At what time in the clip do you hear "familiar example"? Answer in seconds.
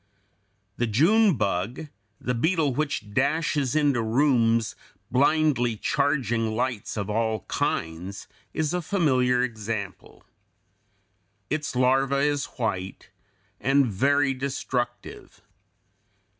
8.81-10.23